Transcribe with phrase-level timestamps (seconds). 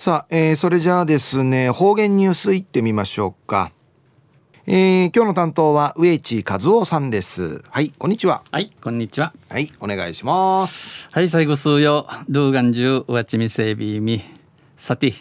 [0.00, 3.70] さあ、えー、それじゃあですね、方言ニュースいってみましょうか。
[4.66, 7.62] えー、今日の担当は植地和夫さんです。
[7.68, 8.42] はい、こんにちは。
[8.50, 9.34] はい、こんにちは。
[9.50, 11.06] はい、お願いします。
[11.12, 14.22] はい、最後数曜、ドゥーガンジュウワチミセビミ、
[14.74, 15.12] さて、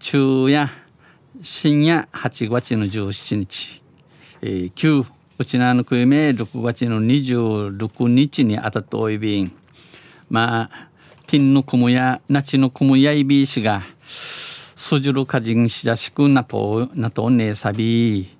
[0.00, 0.70] 昼夜、
[1.42, 3.82] 深夜8月の17日、
[4.40, 5.02] えー、旧
[5.38, 9.52] うちなのくいめ6月の26日にあたとおいびん、
[10.30, 10.88] まあ、
[11.26, 13.82] ティンのくむや、なちのくむやいびしが、
[14.14, 18.36] スジュルカジンシダシクナトナトネサビ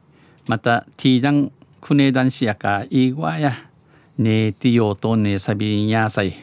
[0.47, 3.53] またティーダンクネダンシヤカイーワヤ
[4.17, 6.35] ネティヨトネサビンヤサイ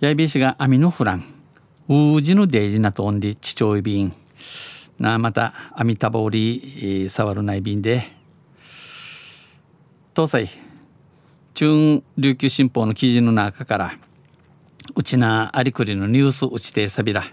[0.00, 1.24] ヤイビシがアミノフラン。
[1.88, 4.12] ウージのデイジナトンディチチョイビン
[5.00, 8.04] なまたアミタボリ、ー、サワルナイビンで。
[10.14, 10.50] 東西
[11.54, 13.92] 中琉球新報の記事の中から
[14.94, 17.24] うちなありくりのニュースうちてさびら。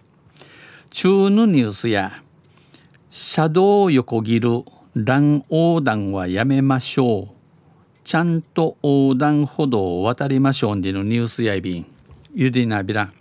[0.96, 2.24] 中のニュースや、
[3.10, 7.36] 車道横切る乱横断はやめましょう。
[8.06, 11.86] ちゃんと横断歩道を渡りましょうでのニュースやいびん。
[12.34, 13.12] ゆでなびら。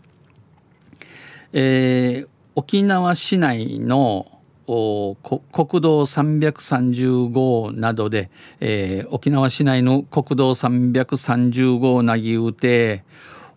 [1.52, 4.28] えー、沖縄市内の
[4.68, 13.02] 国道330号などで、えー、沖縄市内の国道330号なぎうて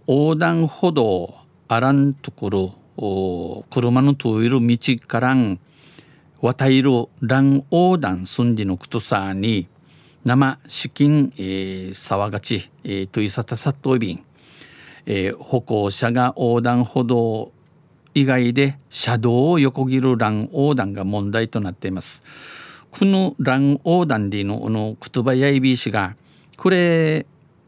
[0.07, 1.35] 横断歩道
[1.67, 5.59] あらんところ車の通る道からん
[6.41, 6.83] 渡る
[7.21, 9.67] 乱横断すんでのくとさに
[10.25, 14.23] 生資金、えー、騒がち、えー、といさたさっといびん、
[15.05, 17.51] えー、歩行者が横断歩道
[18.13, 22.23] 以外で車道を横切る乱横断が問題となっています。
[22.89, 26.15] この乱横断でのの言葉やいびしが
[26.57, 27.27] これ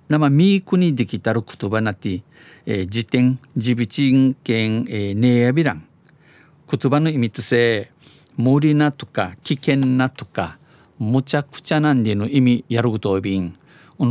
[0.09, 2.23] 生ミークにできたる言葉なって
[2.65, 5.85] えー、辞典自備人権、えー、ネヤビラン
[6.71, 7.91] 言葉の意味とせ
[8.37, 10.57] 無理なとか危険なとか
[10.99, 13.57] むちゃくちゃなんでの意味やることびん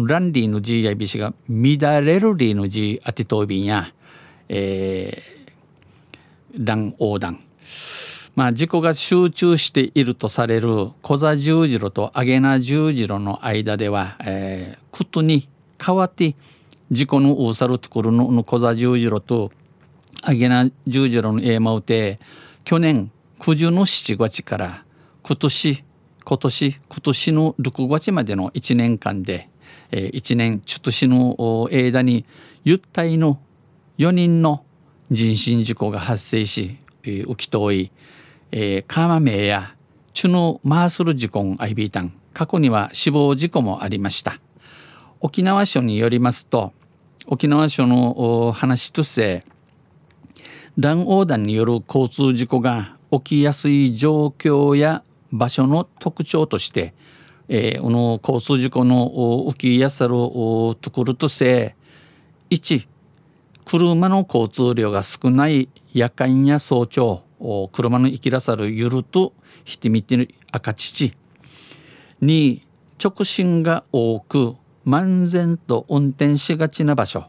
[0.06, 3.92] ランディの字やびしが乱れるりの字あてとびんや、
[4.48, 7.38] えー、乱横断
[8.34, 15.48] まあ、事故が集中しているとされる小座十字路とアゲナ十字路の間では、えー、ことに
[15.84, 16.34] 変わって
[16.90, 19.50] 事故の大猿ところの小座十字路と
[20.22, 22.18] アゲナ十字路のエーマウテ
[22.64, 24.84] 去年九十の七月から
[25.22, 25.84] 今年
[26.24, 29.48] 今年今年の6月までの1年間で、
[29.90, 32.24] えー、1年ちょっとしの間に
[32.64, 33.40] ゆったいの
[33.98, 34.64] 4人の
[35.10, 37.90] 人身事故が発生し、えー、浮き遠い、
[38.52, 39.74] えー、カマメや
[40.12, 44.40] チュノマースル事故ンアイビータン過去には死亡事故もありました。
[45.20, 46.72] 沖縄署によりますと
[47.26, 49.44] 沖縄署の話として
[50.76, 55.02] 乱横断による交通事故が起きやすい状況や
[55.32, 56.94] 場所の特徴として、
[57.48, 61.74] えー、この交通事故の起きやすさるところとして
[62.50, 62.86] 1
[63.64, 67.24] 車の交通量が少ない夜間や早朝
[67.72, 69.32] 車の行きらさるゆると
[69.64, 71.14] ひてみてる赤父
[72.22, 72.62] 2
[73.02, 74.54] 直進が多く
[74.88, 77.26] 漫然と運転しがちな場所、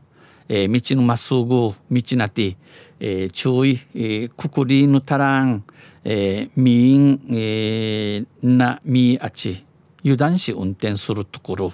[0.47, 1.75] えー、道のまっすぐ道
[2.17, 2.55] なて、
[3.01, 5.65] えー、注意、えー、くくりぬたらん、
[6.05, 9.65] えー、みん、えー、なみあち
[10.03, 11.73] 油断し運転するところ、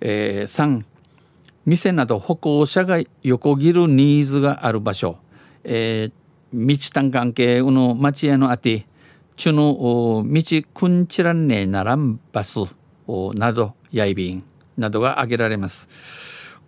[0.00, 0.82] えー、3
[1.66, 5.18] 店など歩行者が横切るニーズがある場所、
[5.62, 8.86] えー、道単関係の町屋のあて
[9.36, 10.42] ちゅの道
[10.72, 12.60] くんちらんねえならんバス
[13.34, 14.42] などやいびん。
[14.76, 15.88] などが挙げられます。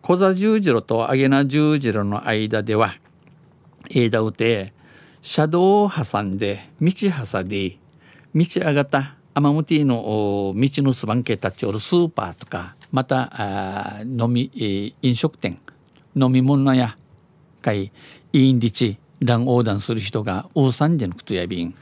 [0.03, 2.95] 小座十字路とアゲナ十字路の間では
[3.89, 4.73] 枝打て
[5.21, 7.79] 車道を挟んで道挟で
[8.35, 15.59] 道上がったアマムティの道のすばんけたちおるスーパーとかまた飲み飲食店
[16.17, 16.97] 飲み物や
[17.63, 17.93] かい
[18.33, 21.75] インディチ乱横断する人が大三時のことやびん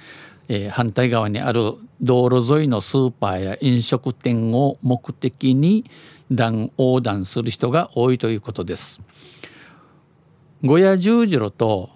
[0.52, 5.85] えー、反対側にある道路沿いのスーパーや飲食店を目的に
[6.29, 9.00] 乱横断する人が多いということです。
[10.64, 11.88] 小屋十字路と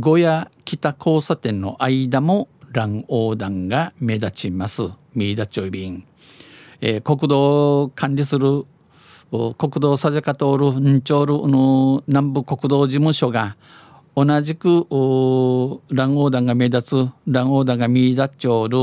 [0.00, 4.84] 小屋北交差点の間も乱横断が目立ちます。
[5.14, 6.04] 三田町便、
[6.80, 8.64] えー、国道を管理する
[9.30, 13.58] 国道さじか通るんちょるの南部国道事務所が
[14.24, 14.86] 同じく
[15.90, 18.78] 乱横断が目立つ乱横断が見立っちょる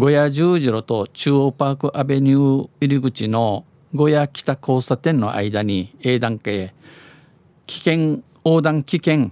[0.00, 3.64] 小屋十字路と中央パークアベニュー入り口の
[3.94, 6.74] 小屋北交差点の間に A 段階
[7.66, 9.30] 危険横断危険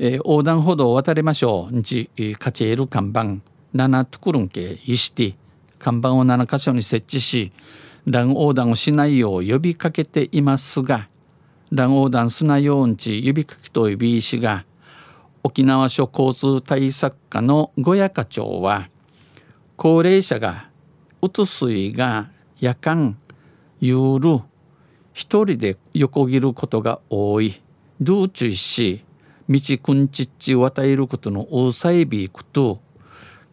[0.00, 1.76] えー、横断歩道を渡りましょう。
[1.76, 2.08] んち
[2.38, 3.42] カチェール看板
[3.74, 5.34] 7トクルンケイシティ
[5.78, 7.52] 看板を7箇所に設置し
[8.06, 11.08] 乱横断をしないよう呼びかけていますが
[11.70, 14.64] 乱横断すなようんち指かきといびいしが
[15.42, 18.88] 沖縄署交通対策課の小谷課長は
[19.76, 20.68] 高齢者が
[21.20, 22.30] うつ水が
[22.60, 23.18] 夜間
[23.80, 24.40] 夜
[25.12, 27.60] 一人で横切ることが多い
[28.00, 29.04] 道中し
[29.48, 32.80] 道くんちっち渡ることの大さいびくと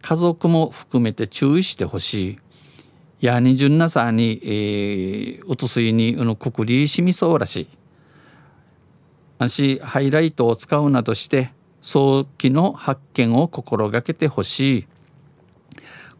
[0.02, 2.38] 家族も含めて注意してほしい。
[3.20, 7.66] やにじゅんなさに、えー、うつすいにうのくくりしみそうらしい。
[9.38, 14.86] ハイライトを使うなどして早期の発見を心がけてほしい。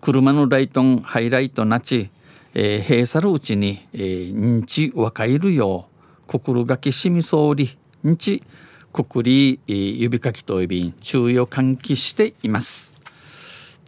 [0.01, 2.11] 車のライトンハイライトなち、
[2.55, 8.43] えー、閉鎖るうちに、えー、認知若いるよう心がけしみそうり認知
[8.93, 12.95] くくり、えー、指かきといびん注意を喚起しています。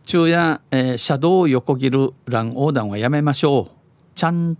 [0.05, 3.73] 昼夜、えー、車道を横切る乱横断はやめましょう。
[4.15, 4.57] ちゃん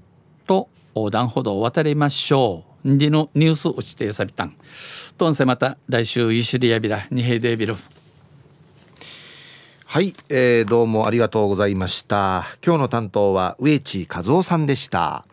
[0.47, 2.68] と横断歩道を渡りましょう。
[2.85, 4.55] でのニュースを指定されたん。
[5.17, 7.77] とんせまた来週ゆしりやびらにへでびる。
[9.85, 12.47] はい、えー、どうもありがとうございました。
[12.65, 15.28] 今日の担当は植地和夫さんでした。